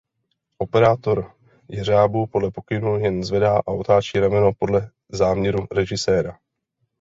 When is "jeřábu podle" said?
1.69-2.51